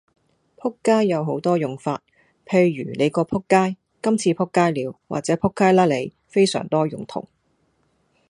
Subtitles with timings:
[0.57, 2.01] 仆街有好多用法，
[2.43, 7.27] 譬如你個仆街，今次仆街了或者仆街啦你，非常多用途